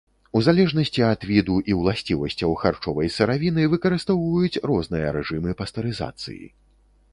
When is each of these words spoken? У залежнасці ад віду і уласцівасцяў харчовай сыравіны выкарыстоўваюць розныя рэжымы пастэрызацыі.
У 0.37 0.41
залежнасці 0.45 1.01
ад 1.07 1.25
віду 1.31 1.57
і 1.71 1.75
уласцівасцяў 1.79 2.55
харчовай 2.63 3.13
сыравіны 3.17 3.67
выкарыстоўваюць 3.75 4.61
розныя 4.71 5.15
рэжымы 5.21 5.57
пастэрызацыі. 5.63 6.45